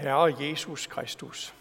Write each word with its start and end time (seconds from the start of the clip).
Herre 0.00 0.34
Jesus 0.40 0.86
Kristus. 0.86 1.54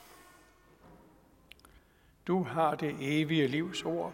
Du 2.27 2.43
har 2.43 2.75
det 2.75 2.95
evige 3.01 3.47
livs 3.47 3.83
ord. 3.83 4.13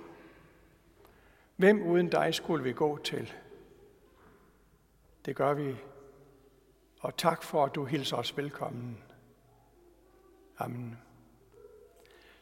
Hvem 1.56 1.82
uden 1.82 2.10
dig 2.10 2.36
skulle 2.36 2.64
vi 2.64 2.74
gå 2.74 2.98
til? 2.98 3.34
Det 5.26 5.36
gør 5.36 5.54
vi. 5.54 5.76
Og 7.00 7.18
tak 7.18 7.44
for, 7.44 7.66
at 7.66 7.76
du 7.76 7.86
hilser 7.86 8.18
os 8.18 8.38
velkommen. 8.38 8.98
Amen. 10.58 10.98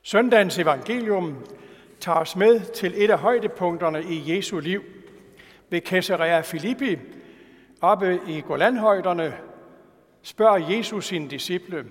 Søndagens 0.02 0.60
evangelium 0.60 1.46
tager 2.00 2.20
os 2.20 2.36
med 2.36 2.74
til 2.74 3.04
et 3.04 3.10
af 3.10 3.20
højdepunkterne 3.20 4.04
i 4.04 4.36
Jesu 4.36 4.60
liv. 4.60 4.84
Ved 5.70 5.82
Caesarea 5.82 6.42
Filippi, 6.42 7.00
oppe 7.82 8.20
i 8.28 8.42
Golanhøjderne, 8.42 9.53
spørger 10.24 10.58
Jesus 10.76 11.06
sine 11.06 11.30
disciple, 11.30 11.86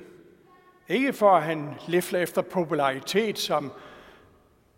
ikke 0.88 1.12
for 1.12 1.30
at 1.30 1.42
han 1.42 1.74
lefler 1.88 2.20
efter 2.20 2.42
popularitet, 2.42 3.38
som 3.38 3.72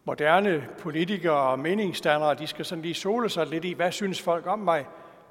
moderne 0.05 0.69
politikere 0.79 1.51
og 1.51 1.59
meningsdannere, 1.59 2.35
de 2.35 2.47
skal 2.47 2.65
sådan 2.65 2.83
lige 2.83 2.95
sole 2.95 3.29
sig 3.29 3.47
lidt 3.47 3.65
i, 3.65 3.73
hvad 3.73 3.93
synes 3.93 4.23
folk 4.23 4.47
om 4.47 4.59
mig? 4.59 4.87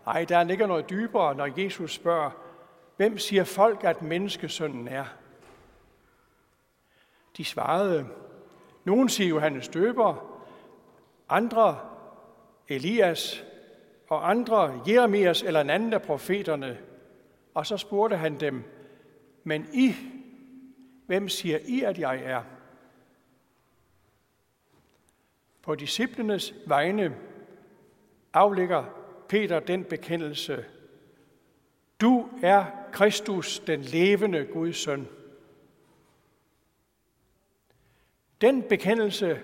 Nej, 0.06 0.26
der 0.26 0.44
ligger 0.44 0.68
noget 0.68 0.90
dybere, 0.90 1.36
når 1.36 1.62
Jesus 1.62 1.94
spørger, 1.94 2.30
hvem 2.98 3.18
siger 3.18 3.44
folk, 3.44 3.84
at 3.84 4.02
menneskesønnen 4.02 4.88
er? 4.88 5.06
De 7.38 7.46
svarede, 7.46 8.08
nogen 8.86 9.10
siger 9.10 9.30
Johannes 9.30 9.68
Døber, 9.68 10.16
andre 11.30 11.80
Elias, 12.68 13.44
og 14.08 14.30
andre 14.30 14.82
Jeremias 14.88 15.44
eller 15.44 15.62
en 15.62 15.70
anden 15.70 15.94
af 15.94 16.02
profeterne. 16.02 16.78
Og 17.54 17.66
så 17.66 17.78
spurgte 17.78 18.18
han 18.18 18.40
dem, 18.40 18.64
men 19.44 19.68
I, 19.74 19.96
hvem 21.06 21.30
siger 21.30 21.60
I, 21.66 21.82
at 21.82 22.00
jeg 22.00 22.22
er? 22.24 22.44
På 25.62 25.76
disciplenes 25.76 26.54
vegne 26.68 27.18
aflægger 28.34 28.86
Peter 29.30 29.60
den 29.60 29.84
bekendelse, 29.84 30.66
du 32.02 32.30
er 32.42 32.66
Kristus, 32.92 33.60
den 33.60 33.82
levende 33.82 34.46
Guds 34.46 34.78
søn. 34.78 35.08
Den 38.42 38.64
bekendelse 38.64 39.42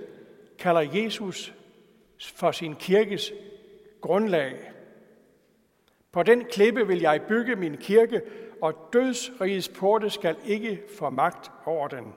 kalder 0.57 0.81
Jesus 0.81 1.53
for 2.19 2.51
sin 2.51 2.75
kirkes 2.75 3.31
grundlag. 4.01 4.68
På 6.11 6.23
den 6.23 6.45
klippe 6.45 6.87
vil 6.87 6.99
jeg 6.99 7.21
bygge 7.27 7.55
min 7.55 7.77
kirke, 7.77 8.21
og 8.61 8.89
dødsrigets 8.93 9.69
porte 9.69 10.09
skal 10.09 10.37
ikke 10.45 10.83
få 10.97 11.09
magt 11.09 11.51
over 11.65 11.87
den. 11.87 12.13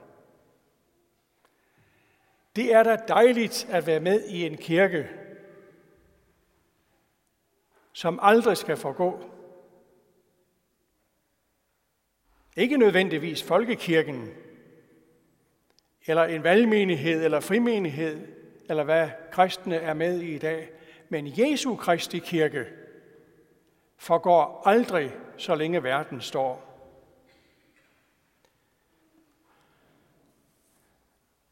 Det 2.57 2.75
er 2.75 2.83
da 2.83 2.97
dejligt 3.09 3.69
at 3.71 3.87
være 3.87 4.01
med 4.01 4.25
i 4.25 4.47
en 4.47 4.57
kirke, 4.57 5.09
som 7.93 8.19
aldrig 8.23 8.57
skal 8.57 8.77
forgå. 8.77 9.25
Ikke 12.57 12.77
nødvendigvis 12.77 13.43
folkekirken, 13.43 14.35
eller 16.07 16.25
en 16.25 16.45
valgmenighed, 16.45 17.25
eller 17.25 17.41
frimenighed, 17.41 18.29
eller 18.69 18.85
hvad 18.85 19.11
kristne 19.33 19.77
er 19.77 19.95
med 19.95 20.21
i 20.21 20.35
i 20.35 20.39
dag. 20.39 20.71
Men 21.09 21.33
Jesu 21.39 21.77
Kristi 21.77 22.19
kirke 22.19 22.67
forgår 24.03 24.63
aldrig, 24.65 25.13
så 25.37 25.55
længe 25.55 25.83
verden 25.83 26.21
står. 26.21 26.63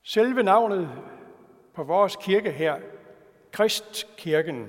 Selve 0.02 0.42
navnet 0.42 0.90
på 1.74 1.82
vores 1.82 2.16
kirke 2.16 2.50
her, 2.50 2.76
Kristkirken, 3.52 4.68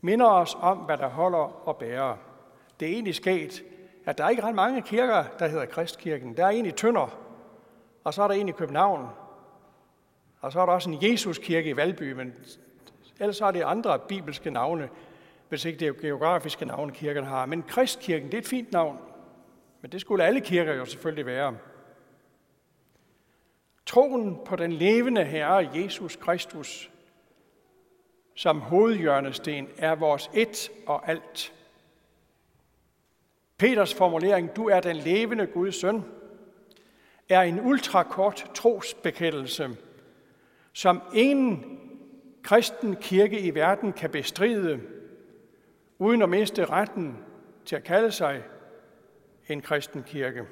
minder 0.00 0.26
os 0.26 0.56
om, 0.60 0.78
hvad 0.78 0.98
der 0.98 1.08
holder 1.08 1.68
og 1.68 1.76
bærer. 1.76 2.16
Det 2.80 2.88
er 2.88 2.92
egentlig 2.92 3.14
sket, 3.14 3.62
at 4.04 4.18
der 4.18 4.24
er 4.24 4.28
ikke 4.28 4.42
ret 4.42 4.54
mange 4.54 4.82
kirker, 4.82 5.24
der 5.38 5.48
hedder 5.48 5.66
Kristkirken. 5.66 6.36
Der 6.36 6.44
er 6.44 6.50
en 6.50 6.66
i 6.66 6.70
Tønder, 6.70 7.18
og 8.04 8.14
så 8.14 8.22
er 8.22 8.28
der 8.28 8.34
en 8.34 8.48
i 8.48 8.52
København, 8.52 9.08
og 10.40 10.52
så 10.52 10.60
er 10.60 10.66
der 10.66 10.72
også 10.72 10.90
en 10.90 10.98
Jesuskirke 11.02 11.70
i 11.70 11.76
Valby, 11.76 12.12
men 12.12 12.34
ellers 13.20 13.40
er 13.40 13.50
det 13.50 13.62
andre 13.62 13.98
bibelske 13.98 14.50
navne, 14.50 14.88
hvis 15.48 15.64
ikke 15.64 15.78
det 15.78 15.88
er 15.88 15.92
geografiske 15.92 16.64
navne, 16.64 16.92
kirken 16.92 17.24
har. 17.24 17.46
Men 17.46 17.62
Kristkirken, 17.62 18.26
det 18.26 18.34
er 18.34 18.38
et 18.38 18.46
fint 18.46 18.72
navn. 18.72 18.98
Men 19.80 19.92
det 19.92 20.00
skulle 20.00 20.24
alle 20.24 20.40
kirker 20.40 20.74
jo 20.74 20.84
selvfølgelig 20.84 21.26
være. 21.26 21.56
Troen 23.86 24.38
på 24.46 24.56
den 24.56 24.72
levende 24.72 25.24
Herre 25.24 25.70
Jesus 25.74 26.16
Kristus 26.16 26.90
som 28.38 28.60
hovedhjørnesten 28.60 29.68
er 29.78 29.94
vores 29.94 30.30
et 30.34 30.70
og 30.86 31.08
alt. 31.08 31.52
Peters 33.56 33.94
formulering, 33.94 34.56
du 34.56 34.68
er 34.68 34.80
den 34.80 34.96
levende 34.96 35.46
Guds 35.46 35.80
søn, 35.80 36.04
er 37.28 37.40
en 37.40 37.60
ultrakort 37.60 38.50
trosbekendelse, 38.54 39.76
som 40.72 41.02
ingen 41.14 41.78
kristen 42.42 42.96
kirke 42.96 43.40
i 43.40 43.54
verden 43.54 43.92
kan 43.92 44.10
bestride, 44.10 44.80
uden 45.98 46.22
at 46.22 46.28
miste 46.28 46.64
retten 46.64 47.18
til 47.64 47.76
at 47.76 47.84
kalde 47.84 48.12
sig 48.12 48.42
en 49.48 49.60
kristen 49.60 50.02
kirke. 50.02 50.46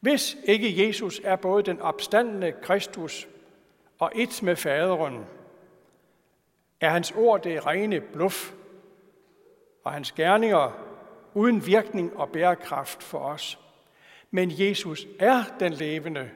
Hvis 0.00 0.36
ikke 0.44 0.86
Jesus 0.86 1.20
er 1.24 1.36
både 1.36 1.62
den 1.62 1.80
opstandende 1.80 2.52
Kristus 2.52 3.28
og 3.98 4.12
et 4.14 4.42
med 4.42 4.56
faderen, 4.56 5.24
er 6.80 6.90
hans 6.90 7.12
ord 7.16 7.42
det 7.42 7.66
rene 7.66 8.00
bluff, 8.00 8.52
og 9.84 9.92
hans 9.92 10.12
gerninger 10.12 10.86
uden 11.34 11.66
virkning 11.66 12.16
og 12.16 12.30
bærekraft 12.30 13.02
for 13.02 13.18
os. 13.18 13.58
Men 14.30 14.50
Jesus 14.52 15.06
er 15.18 15.42
den 15.60 15.72
levende 15.72 16.30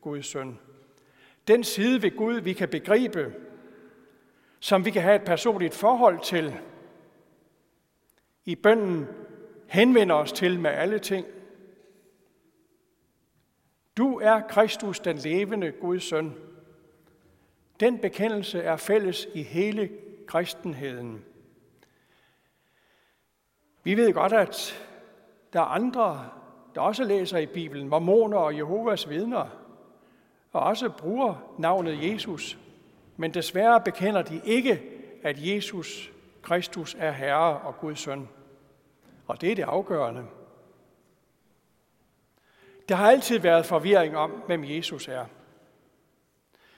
Guds 0.00 0.26
søn. 0.26 0.58
Den 1.48 1.64
side 1.64 2.02
ved 2.02 2.16
Gud, 2.16 2.40
vi 2.40 2.52
kan 2.52 2.68
begribe, 2.68 3.34
som 4.62 4.84
vi 4.84 4.90
kan 4.90 5.02
have 5.02 5.16
et 5.16 5.24
personligt 5.24 5.74
forhold 5.74 6.20
til. 6.20 6.60
I 8.44 8.54
bønden 8.54 9.06
henvender 9.68 10.14
os 10.14 10.32
til 10.32 10.60
med 10.60 10.70
alle 10.70 10.98
ting. 10.98 11.26
Du 13.96 14.18
er 14.18 14.40
Kristus, 14.40 15.00
den 15.00 15.16
levende 15.16 15.72
Guds 15.72 16.02
søn. 16.02 16.34
Den 17.80 17.98
bekendelse 17.98 18.60
er 18.60 18.76
fælles 18.76 19.28
i 19.34 19.42
hele 19.42 19.90
kristenheden. 20.26 21.24
Vi 23.84 23.96
ved 23.96 24.12
godt, 24.12 24.32
at 24.32 24.86
der 25.52 25.60
er 25.60 25.64
andre, 25.64 26.30
der 26.74 26.80
også 26.80 27.04
læser 27.04 27.38
i 27.38 27.46
Bibelen, 27.46 27.88
mormoner 27.88 28.38
og 28.38 28.56
Jehovas 28.56 29.08
vidner, 29.08 29.46
og 30.52 30.60
også 30.60 30.90
bruger 30.98 31.54
navnet 31.58 32.12
Jesus, 32.12 32.58
men 33.16 33.34
desværre 33.34 33.80
bekender 33.80 34.22
de 34.22 34.40
ikke, 34.44 34.82
at 35.22 35.36
Jesus 35.38 36.12
Kristus 36.42 36.96
er 36.98 37.10
Herre 37.10 37.58
og 37.58 37.78
Guds 37.80 38.00
søn. 38.00 38.28
Og 39.26 39.40
det 39.40 39.50
er 39.50 39.54
det 39.54 39.62
afgørende. 39.62 40.24
Der 42.88 42.94
har 42.94 43.10
altid 43.10 43.38
været 43.38 43.66
forvirring 43.66 44.16
om, 44.16 44.30
hvem 44.30 44.64
Jesus 44.64 45.08
er. 45.08 45.24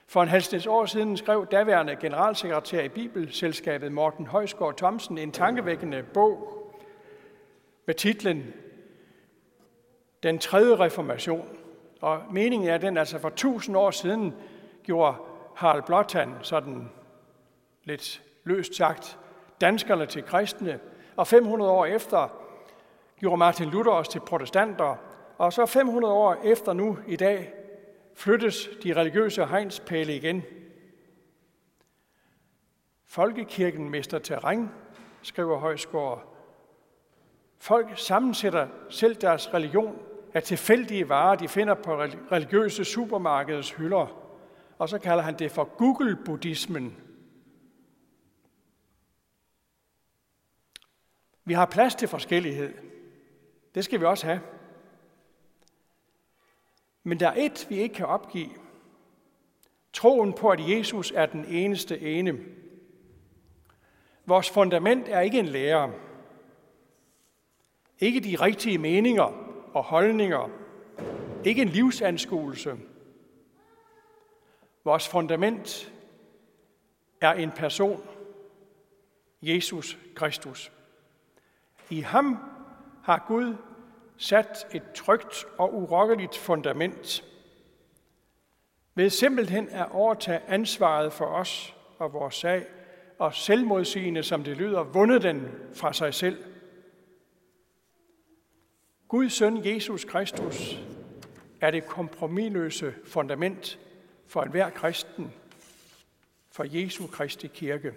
For 0.06 0.22
en 0.22 0.28
halvsnes 0.28 0.66
år 0.66 0.86
siden 0.86 1.16
skrev 1.16 1.46
daværende 1.50 1.96
generalsekretær 1.96 2.82
i 2.82 2.88
Bibelselskabet 2.88 3.92
Morten 3.92 4.26
Højsgaard 4.26 4.76
Thomsen 4.76 5.18
en 5.18 5.32
tankevækkende 5.32 6.02
bog 6.02 6.60
med 7.86 7.94
titlen 7.94 8.54
Den 10.22 10.38
tredje 10.38 10.76
reformation. 10.76 11.58
Og 12.00 12.22
meningen 12.30 12.68
er 12.68 12.78
den, 12.78 12.96
altså 12.96 13.18
for 13.18 13.28
tusind 13.28 13.76
år 13.76 13.90
siden 13.90 14.34
gjorde 14.82 15.16
Harald 15.54 15.82
Blåtand 15.82 16.30
sådan 16.42 16.90
lidt 17.84 18.22
løst 18.44 18.74
sagt 18.74 19.18
danskerne 19.60 20.06
til 20.06 20.22
kristne, 20.22 20.80
og 21.16 21.26
500 21.26 21.70
år 21.70 21.86
efter 21.86 22.28
gjorde 23.16 23.36
Martin 23.36 23.68
Luther 23.68 23.92
os 23.92 24.08
til 24.08 24.20
protestanter, 24.20 24.96
og 25.38 25.52
så 25.52 25.66
500 25.66 26.14
år 26.14 26.34
efter 26.44 26.72
nu 26.72 26.98
i 27.06 27.16
dag 27.16 27.52
flyttes 28.14 28.68
de 28.82 28.92
religiøse 28.92 29.46
hegnspæle 29.46 30.16
igen. 30.16 30.42
Folkekirken 33.06 33.90
mister 33.90 34.18
terræn, 34.18 34.70
skriver 35.22 35.58
Højsgaard. 35.58 36.34
Folk 37.58 37.88
sammensætter 37.98 38.68
selv 38.90 39.14
deres 39.14 39.54
religion 39.54 39.98
af 40.34 40.42
tilfældige 40.42 41.08
varer, 41.08 41.36
de 41.36 41.48
finder 41.48 41.74
på 41.74 41.96
religiøse 42.32 42.84
supermarkedets 42.84 43.72
hylder. 43.72 44.23
Og 44.78 44.88
så 44.88 44.98
kalder 44.98 45.22
han 45.22 45.38
det 45.38 45.50
for 45.50 45.64
Google-buddhismen. 45.64 46.96
Vi 51.44 51.54
har 51.54 51.66
plads 51.66 51.94
til 51.94 52.08
forskellighed. 52.08 52.74
Det 53.74 53.84
skal 53.84 54.00
vi 54.00 54.04
også 54.04 54.26
have. 54.26 54.40
Men 57.02 57.20
der 57.20 57.28
er 57.28 57.34
et, 57.36 57.66
vi 57.68 57.76
ikke 57.76 57.94
kan 57.94 58.06
opgive. 58.06 58.50
Troen 59.92 60.32
på, 60.32 60.50
at 60.50 60.68
Jesus 60.68 61.12
er 61.16 61.26
den 61.26 61.44
eneste 61.44 62.00
ene. 62.00 62.38
Vores 64.26 64.50
fundament 64.50 65.08
er 65.08 65.20
ikke 65.20 65.38
en 65.38 65.46
lærer. 65.46 65.90
Ikke 67.98 68.20
de 68.20 68.36
rigtige 68.36 68.78
meninger 68.78 69.32
og 69.74 69.84
holdninger. 69.84 70.50
Ikke 71.44 71.62
en 71.62 71.68
livsanskuelse. 71.68 72.76
Vores 74.84 75.08
fundament 75.08 75.92
er 77.20 77.32
en 77.32 77.50
person, 77.50 78.02
Jesus 79.42 79.98
Kristus. 80.14 80.72
I 81.90 82.00
ham 82.00 82.38
har 83.02 83.24
Gud 83.28 83.56
sat 84.16 84.66
et 84.72 84.82
trygt 84.94 85.44
og 85.58 85.74
urokkeligt 85.74 86.36
fundament 86.36 87.24
ved 88.94 89.10
simpelthen 89.10 89.68
at 89.68 89.88
overtage 89.90 90.40
ansvaret 90.48 91.12
for 91.12 91.24
os 91.24 91.76
og 91.98 92.12
vores 92.12 92.34
sag, 92.34 92.66
og 93.18 93.34
selvmodsigende, 93.34 94.22
som 94.22 94.44
det 94.44 94.56
lyder, 94.56 94.82
vundet 94.82 95.22
den 95.22 95.48
fra 95.74 95.92
sig 95.92 96.14
selv. 96.14 96.44
Guds 99.08 99.32
søn 99.32 99.66
Jesus 99.66 100.04
Kristus 100.04 100.78
er 101.60 101.70
det 101.70 101.86
kompromilløse 101.86 102.94
fundament 103.04 103.78
for 104.26 104.42
enhver 104.42 104.70
kristen, 104.70 105.34
for 106.50 106.64
Jesu 106.64 107.06
Kristi 107.06 107.46
kirke. 107.46 107.94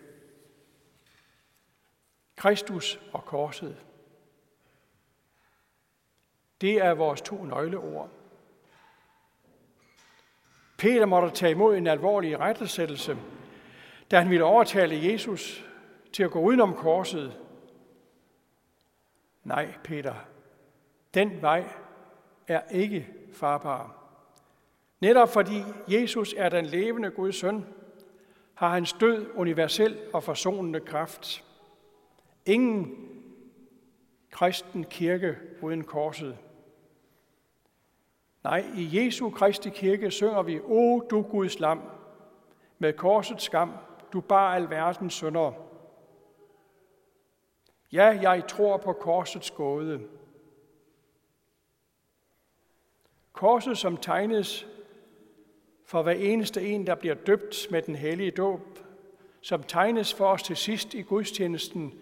Kristus 2.36 3.00
og 3.14 3.26
korset. 3.26 3.86
Det 6.62 6.74
er 6.74 6.92
vores 6.92 7.22
to 7.22 7.44
nøgleord. 7.44 8.10
Peter 10.78 11.06
måtte 11.06 11.30
tage 11.30 11.52
imod 11.52 11.78
en 11.78 11.88
alvorlig 11.88 12.40
rettesættelse, 12.40 13.18
da 14.12 14.20
han 14.20 14.30
ville 14.30 14.46
overtale 14.46 15.12
Jesus 15.12 15.66
til 16.14 16.24
at 16.24 16.32
gå 16.32 16.40
udenom 16.40 16.74
korset. 16.74 17.38
Nej, 19.44 19.74
Peter, 19.84 20.16
den 21.14 21.42
vej 21.42 21.70
er 22.48 22.62
ikke 22.72 23.08
farbar. 23.34 24.07
Netop 25.00 25.30
fordi 25.30 25.64
Jesus 25.88 26.34
er 26.38 26.50
den 26.50 26.66
levende 26.66 27.12
Guds 27.12 27.36
søn, 27.36 27.66
har 28.54 28.70
hans 28.70 28.94
død 28.94 29.28
universel 29.36 29.98
og 30.14 30.24
forsonende 30.24 30.80
kraft. 30.80 31.44
Ingen 32.46 33.08
kristen 34.32 34.84
kirke 34.84 35.38
uden 35.62 35.84
korset. 35.84 36.38
Nej, 38.44 38.66
i 38.76 38.90
Jesu 38.98 39.30
Kristi 39.30 39.70
kirke 39.70 40.12
synger 40.12 40.42
vi, 40.42 40.60
O 40.60 41.00
du 41.00 41.22
Guds 41.22 41.60
lam, 41.60 41.82
med 42.80 42.94
korsets 42.94 43.44
skam, 43.44 43.74
du 44.14 44.22
bar 44.22 44.54
alverdens 44.54 45.14
sønder. 45.14 45.52
Ja, 47.92 48.20
jeg 48.22 48.48
tror 48.48 48.78
på 48.78 48.94
korsets 48.94 49.52
gåde. 49.52 50.08
Korset, 53.34 53.78
som 53.78 53.98
tegnes 53.98 54.68
for 55.88 56.02
hver 56.02 56.12
eneste 56.12 56.62
en, 56.62 56.88
der 56.88 56.96
bliver 56.96 57.16
døbt 57.16 57.68
med 57.72 57.82
den 57.82 57.96
hellige 57.96 58.32
dåb, 58.32 58.80
som 59.42 59.64
tegnes 59.64 60.14
for 60.14 60.28
os 60.28 60.44
til 60.44 60.56
sidst 60.56 60.94
i 60.94 61.02
gudstjenesten 61.02 62.02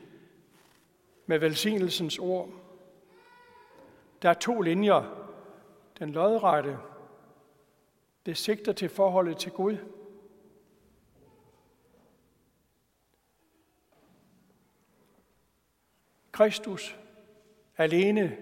med 1.26 1.40
velsignelsens 1.40 2.20
ord. 2.20 2.50
Der 4.22 4.30
er 4.30 4.34
to 4.34 4.62
linjer, 4.62 5.30
den 6.00 6.10
lodrette, 6.10 6.78
det 8.26 8.38
sigter 8.38 8.74
til 8.74 8.90
forholdet 8.90 9.38
til 9.38 9.52
Gud. 9.52 9.78
Kristus 16.32 16.98
alene 17.78 18.38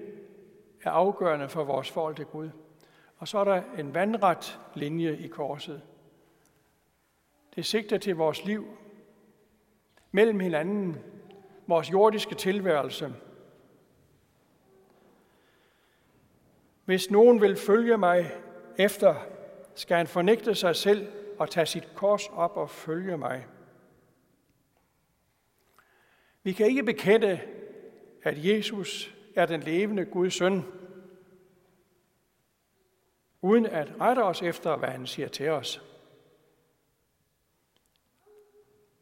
er 0.81 0.91
afgørende 0.91 1.49
for 1.49 1.63
vores 1.63 1.91
forhold 1.91 2.15
til 2.15 2.25
Gud. 2.25 2.49
Og 3.23 3.27
så 3.27 3.37
er 3.37 3.43
der 3.43 3.63
en 3.77 3.93
vandret 3.93 4.59
linje 4.75 5.17
i 5.17 5.27
korset. 5.27 5.81
Det 7.55 7.65
sigter 7.65 7.97
til 7.97 8.15
vores 8.15 8.45
liv 8.45 8.77
mellem 10.11 10.39
hinanden, 10.39 10.97
vores 11.67 11.91
jordiske 11.91 12.35
tilværelse 12.35 13.13
Hvis 16.85 17.11
nogen 17.11 17.41
vil 17.41 17.55
følge 17.55 17.97
mig 17.97 18.31
efter, 18.77 19.15
skal 19.75 19.97
han 19.97 20.07
fornægte 20.07 20.55
sig 20.55 20.75
selv 20.75 21.07
og 21.39 21.49
tage 21.49 21.65
sit 21.65 21.95
kors 21.95 22.27
op 22.27 22.57
og 22.57 22.69
følge 22.69 23.17
mig. 23.17 23.45
Vi 26.43 26.51
kan 26.51 26.65
ikke 26.65 26.83
bekende, 26.83 27.39
at 28.23 28.45
Jesus 28.45 29.15
er 29.35 29.45
den 29.45 29.59
levende 29.59 30.05
Guds 30.05 30.33
søn, 30.33 30.63
uden 33.43 33.65
at 33.65 33.93
rette 34.01 34.23
os 34.23 34.41
efter, 34.41 34.75
hvad 34.75 34.89
han 34.89 35.07
siger 35.07 35.27
til 35.27 35.49
os. 35.49 35.81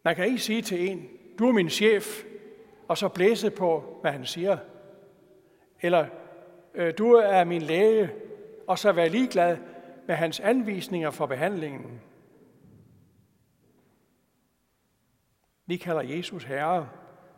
Man 0.04 0.16
kan 0.16 0.26
ikke 0.26 0.40
sige 0.40 0.62
til 0.62 0.90
en, 0.90 1.10
du 1.40 1.48
er 1.48 1.52
min 1.52 1.70
chef, 1.70 2.24
og 2.88 2.98
så 2.98 3.08
blæse 3.10 3.52
på, 3.52 3.98
hvad 4.02 4.12
han 4.12 4.26
siger. 4.26 4.58
Eller 5.82 6.06
øh, 6.74 6.94
du 6.98 7.14
er 7.14 7.44
min 7.44 7.62
læge, 7.62 8.12
og 8.68 8.80
så 8.80 8.92
være 8.92 9.10
ligeglad 9.10 9.58
med 10.08 10.16
hans 10.16 10.40
anvisninger 10.40 11.12
for 11.12 11.26
behandlingen. 11.26 12.02
Vi 15.66 15.78
kalder 15.78 16.02
Jesus 16.02 16.44
Herre, 16.44 16.90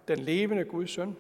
den 0.08 0.20
levende 0.20 0.66
Guds 0.66 0.92
søn. 0.92 1.16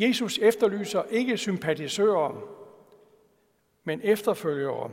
Jesus 0.00 0.38
efterlyser 0.38 1.02
ikke 1.02 1.36
sympatisører, 1.36 2.57
men 3.88 4.00
efterfølgere. 4.04 4.90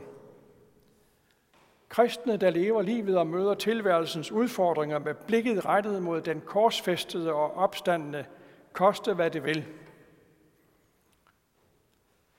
Kristne, 1.88 2.36
der 2.36 2.50
lever 2.50 2.82
livet 2.82 3.18
og 3.18 3.26
møder 3.26 3.54
tilværelsens 3.54 4.32
udfordringer 4.32 4.98
med 4.98 5.14
blikket 5.14 5.64
rettet 5.64 6.02
mod 6.02 6.20
den 6.20 6.40
korsfæstede 6.40 7.32
og 7.32 7.54
opstandende, 7.54 8.24
koste 8.72 9.14
hvad 9.14 9.30
det 9.30 9.44
vil. 9.44 9.64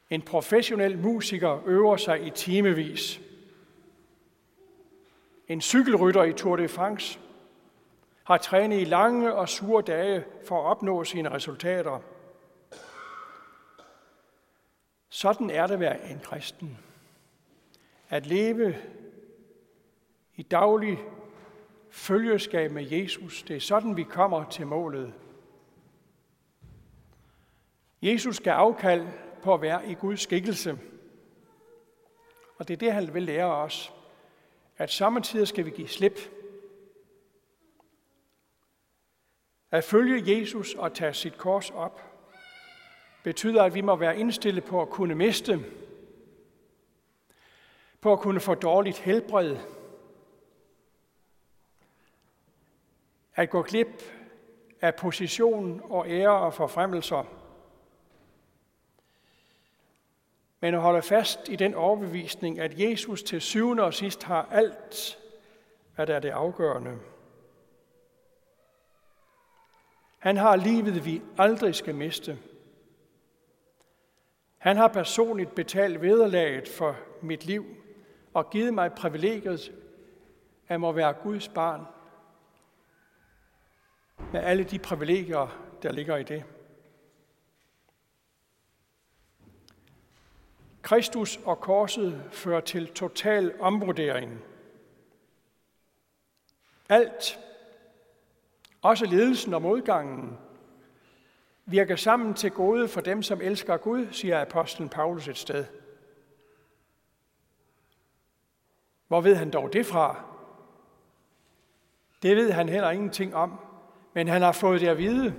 En 0.10 0.22
professionel 0.22 0.98
musiker 0.98 1.62
øver 1.66 1.98
sig 1.98 2.26
i 2.28 2.30
timevis. 2.30 3.22
En 5.48 5.62
cykelrytter 5.62 6.24
i 6.24 6.34
Tour 6.34 6.56
de 6.56 6.68
France 6.68 7.20
har 8.24 8.38
trænet 8.38 8.82
i 8.82 8.86
lange 8.86 9.34
og 9.34 9.50
sure 9.50 9.82
dage 9.82 10.24
for 10.48 10.60
at 10.60 10.66
opnå 10.66 11.04
sine 11.04 11.32
resultater. 11.32 12.00
Sådan 15.10 15.50
er 15.50 15.68
det 15.68 15.74
at 15.74 15.80
være 15.80 16.10
en 16.10 16.20
kristen. 16.20 16.78
At 18.10 18.26
leve 18.26 18.76
i 20.36 20.44
daglig 20.44 21.00
følgeskab 21.90 22.72
med 22.72 22.92
Jesus, 22.92 23.44
det 23.44 23.56
er 23.56 23.60
sådan, 23.60 23.98
vi 23.98 24.04
kommer 24.04 24.50
til 24.50 24.68
målet. 24.68 25.14
Jesus 28.02 28.36
skal 28.36 28.52
afkald 28.52 29.08
på 29.44 29.54
at 29.54 29.62
være 29.62 29.90
i 29.90 29.94
Guds 29.94 30.22
skikkelse. 30.22 30.80
Og 32.58 32.68
det 32.68 32.74
er 32.74 32.78
det, 32.78 32.94
han 32.94 33.14
vil 33.14 33.24
lære 33.24 33.56
os. 33.56 33.94
At 34.78 34.92
samtidig 34.92 35.48
skal 35.48 35.66
vi 35.66 35.70
give 35.70 35.88
slip. 35.88 36.20
At 39.72 39.84
følge 39.84 40.38
Jesus 40.38 40.74
og 40.74 40.94
tage 40.94 41.14
sit 41.14 41.38
kors 41.38 41.72
op, 41.72 42.07
betyder, 43.28 43.64
at 43.64 43.74
vi 43.74 43.82
må 43.82 43.96
være 43.96 44.18
indstillet 44.18 44.64
på 44.64 44.82
at 44.82 44.90
kunne 44.90 45.16
miste, 45.16 45.66
på 48.02 48.14
at 48.14 48.20
kunne 48.20 48.40
få 48.40 48.54
dårligt 48.54 48.98
helbred, 48.98 49.58
at 53.36 53.50
gå 53.50 53.62
glip 53.62 54.04
af 54.82 54.96
position 54.96 55.82
og 55.84 56.10
ære 56.10 56.40
og 56.40 56.54
forfremmelser, 56.54 57.24
men 60.60 60.74
at 60.74 60.82
holde 60.82 61.02
fast 61.02 61.50
i 61.50 61.56
den 61.56 61.74
overbevisning, 61.74 62.60
at 62.60 62.80
Jesus 62.80 63.24
til 63.24 63.42
syvende 63.42 63.84
og 63.84 63.94
sidst 63.94 64.24
har 64.24 64.48
alt, 64.52 65.20
hvad 65.96 66.08
der 66.08 66.16
er 66.16 66.20
det 66.20 66.30
afgørende. 66.30 67.00
Han 70.20 70.38
har 70.38 70.56
livet, 70.56 71.06
vi 71.06 71.22
aldrig 71.38 71.76
skal 71.76 71.96
miste. 71.96 72.40
Han 74.68 74.78
har 74.78 74.88
personligt 74.88 75.56
betalt 75.56 76.02
vederlaget 76.02 76.68
for 76.68 76.96
mit 77.22 77.46
liv 77.46 77.66
og 78.34 78.50
givet 78.50 78.74
mig 78.74 78.92
privilegiet 78.92 79.72
at 80.68 80.80
må 80.80 80.92
være 80.92 81.14
Guds 81.14 81.48
barn 81.48 81.86
med 84.34 84.42
alle 84.44 84.64
de 84.64 84.80
privilegier, 84.80 85.76
der 85.84 85.92
ligger 85.92 86.18
i 86.18 86.24
det. 86.24 86.44
Kristus 90.82 91.40
og 91.46 91.60
korset 91.60 92.24
fører 92.32 92.62
til 92.62 92.94
total 92.94 93.62
omvurdering. 93.62 94.44
Alt, 96.90 97.40
også 98.82 99.06
ledelsen 99.06 99.54
og 99.54 99.62
modgangen, 99.62 100.38
virker 101.70 101.96
sammen 101.96 102.34
til 102.34 102.52
gode 102.52 102.88
for 102.88 103.02
dem, 103.02 103.24
som 103.24 103.42
elsker 103.42 103.78
Gud, 103.78 104.08
siger 104.12 104.42
apostlen 104.42 104.90
Paulus 104.90 105.28
et 105.28 105.38
sted. 105.38 105.66
Hvor 109.08 109.22
ved 109.22 109.36
han 109.36 109.52
dog 109.52 109.74
det 109.74 109.86
fra? 109.86 110.24
Det 112.22 112.36
ved 112.36 112.52
han 112.52 112.70
heller 112.70 112.92
ingenting 112.92 113.36
om, 113.36 113.60
men 114.14 114.28
han 114.28 114.42
har 114.42 114.52
fået 114.52 114.82
det 114.82 114.88
at 114.88 114.98
vide, 114.98 115.36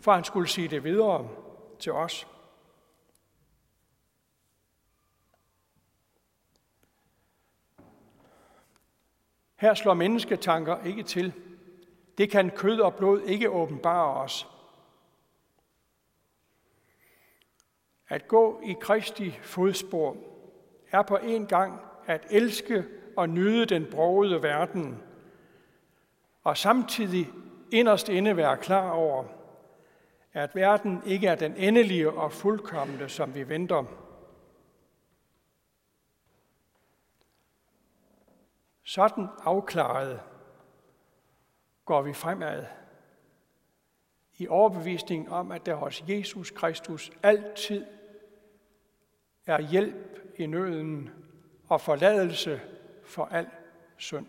for 0.00 0.12
han 0.12 0.24
skulle 0.24 0.48
sige 0.48 0.68
det 0.68 0.84
videre 0.84 1.28
til 1.78 1.92
os. 1.92 2.26
Her 9.56 9.74
slår 9.74 9.94
mennesketanker 9.94 10.84
ikke 10.84 11.02
til. 11.02 11.32
Det 12.18 12.30
kan 12.30 12.50
kød 12.50 12.80
og 12.80 12.94
blod 12.94 13.22
ikke 13.22 13.50
åbenbare 13.50 14.14
os. 14.14 14.57
At 18.08 18.28
gå 18.28 18.60
i 18.64 18.76
Kristi 18.80 19.30
fodspor 19.42 20.16
er 20.90 21.02
på 21.02 21.16
en 21.16 21.46
gang 21.46 21.80
at 22.06 22.26
elske 22.30 22.84
og 23.16 23.28
nyde 23.28 23.66
den 23.66 23.86
brogede 23.90 24.42
verden, 24.42 25.02
og 26.42 26.56
samtidig 26.56 27.28
inderst 27.72 28.08
inde 28.08 28.36
være 28.36 28.56
klar 28.56 28.90
over, 28.90 29.24
at 30.32 30.54
verden 30.54 31.02
ikke 31.06 31.26
er 31.26 31.34
den 31.34 31.56
endelige 31.56 32.10
og 32.10 32.32
fuldkommende, 32.32 33.08
som 33.08 33.34
vi 33.34 33.48
venter. 33.48 33.84
Sådan 38.82 39.26
afklaret 39.44 40.20
går 41.84 42.02
vi 42.02 42.12
fremad 42.12 42.66
i 44.38 44.48
overbevisning 44.48 45.32
om, 45.32 45.52
at 45.52 45.66
der 45.66 45.74
hos 45.74 46.04
Jesus 46.08 46.50
Kristus 46.50 47.10
altid 47.22 47.86
er 49.48 49.60
hjælp 49.60 50.18
i 50.36 50.46
nøden 50.46 51.10
og 51.68 51.80
forladelse 51.80 52.60
for 53.04 53.28
al 53.32 53.46
synd. 53.96 54.26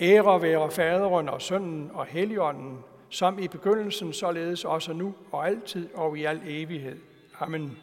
Ære 0.00 0.42
være 0.42 0.70
faderen 0.70 1.28
og 1.28 1.42
sønnen 1.42 1.90
og 1.94 2.06
helligånden, 2.06 2.78
som 3.08 3.38
i 3.38 3.48
begyndelsen 3.48 4.12
således 4.12 4.64
også 4.64 4.92
nu 4.92 5.14
og 5.32 5.46
altid 5.46 5.94
og 5.94 6.18
i 6.18 6.24
al 6.24 6.40
evighed. 6.46 6.98
Amen. 7.40 7.78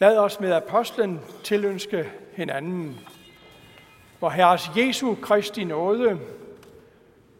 Lad 0.00 0.18
os 0.18 0.40
med 0.40 0.52
apostlen 0.52 1.20
tilønske 1.44 2.12
hinanden. 2.32 2.96
Hvor 4.18 4.30
Herres 4.30 4.70
Jesu 4.76 5.14
Kristi 5.14 5.64
nåde, 5.64 6.20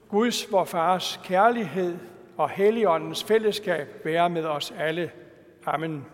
Guds 0.09 0.53
vor 0.53 0.65
Fars 0.65 1.21
kærlighed 1.25 1.99
og 2.37 2.51
Helligåndens 2.51 3.25
fællesskab 3.25 3.89
være 4.05 4.31
med 4.31 4.45
os 4.45 4.73
alle. 4.79 5.13
Amen. 5.75 6.07